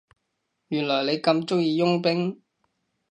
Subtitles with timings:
[0.69, 2.41] 原來你咁鍾意傭兵